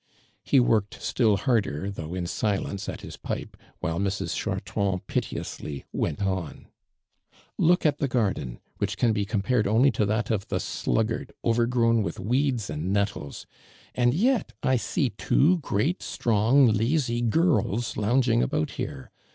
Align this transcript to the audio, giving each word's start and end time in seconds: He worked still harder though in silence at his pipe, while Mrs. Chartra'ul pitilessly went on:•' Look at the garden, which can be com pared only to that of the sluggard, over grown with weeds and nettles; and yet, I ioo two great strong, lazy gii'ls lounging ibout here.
He 0.43 0.59
worked 0.59 0.99
still 0.99 1.37
harder 1.37 1.91
though 1.91 2.15
in 2.15 2.25
silence 2.25 2.89
at 2.89 3.01
his 3.01 3.17
pipe, 3.17 3.55
while 3.81 3.99
Mrs. 3.99 4.35
Chartra'ul 4.35 5.01
pitilessly 5.05 5.85
went 5.93 6.23
on:•' 6.23 6.53
Look 7.59 7.85
at 7.85 7.99
the 7.99 8.07
garden, 8.07 8.59
which 8.79 8.97
can 8.97 9.13
be 9.13 9.25
com 9.25 9.43
pared 9.43 9.67
only 9.67 9.91
to 9.91 10.07
that 10.07 10.31
of 10.31 10.47
the 10.47 10.59
sluggard, 10.59 11.33
over 11.43 11.67
grown 11.67 12.01
with 12.01 12.19
weeds 12.19 12.67
and 12.67 12.91
nettles; 12.91 13.45
and 13.93 14.15
yet, 14.15 14.53
I 14.63 14.77
ioo 14.77 15.11
two 15.17 15.59
great 15.59 16.01
strong, 16.01 16.65
lazy 16.65 17.21
gii'ls 17.21 17.95
lounging 17.95 18.41
ibout 18.41 18.71
here. 18.71 19.11